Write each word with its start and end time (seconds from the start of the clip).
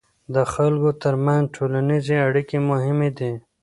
د 0.33 0.35
خلکو 0.53 0.89
ترمنځ 1.01 1.45
ټولنیزې 1.55 2.15
اړیکې 2.27 2.57
مهمې 2.69 3.09
دي. 3.17 3.31